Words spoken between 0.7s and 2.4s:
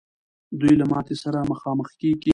له ماتي سره مخامخ کېږي.